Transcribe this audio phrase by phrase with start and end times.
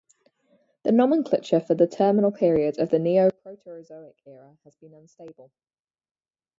[0.81, 5.51] The nomenclature for the terminal Period of the Neoproterozoic Era has been unstable.